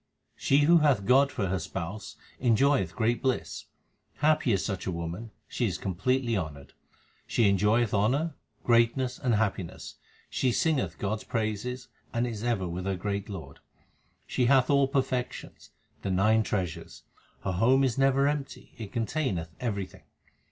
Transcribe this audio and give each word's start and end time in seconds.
She 0.35 0.61
who 0.61 0.79
hath 0.79 1.05
God 1.05 1.31
for 1.31 1.45
her 1.45 1.59
Spouse 1.59 2.15
enjoyeth 2.39 2.95
great 2.95 3.21
bliss. 3.21 3.65
Happy 4.15 4.51
is 4.51 4.65
such 4.65 4.87
a 4.87 4.91
woman, 4.91 5.29
she 5.47 5.67
is 5.67 5.77
completely 5.77 6.35
honoured: 6.35 6.73
322 7.29 7.29
THE 7.29 7.29
SIKH 7.29 7.37
RELIGION 7.37 7.37
She 7.37 7.49
enjoyeth 7.51 7.93
honour, 7.93 8.35
greatness, 8.63 9.19
and 9.19 9.35
happiness, 9.35 9.95
she 10.27 10.51
singeth 10.51 10.97
God 10.97 11.19
s 11.19 11.23
praises, 11.23 11.87
and 12.11 12.25
is 12.25 12.43
ever 12.43 12.67
with 12.67 12.85
her 12.85 12.95
great 12.95 13.29
Lord. 13.29 13.57
1 13.57 13.59
She 14.25 14.45
hath 14.45 14.71
all 14.71 14.87
perfections, 14.87 15.69
the 16.01 16.09
nine 16.09 16.41
treasures; 16.41 17.03
her 17.43 17.51
home 17.51 17.83
is 17.83 17.99
never 17.99 18.27
empty, 18.27 18.73
it 18.79 18.91
containeth 18.91 19.51
everything. 19.59 20.01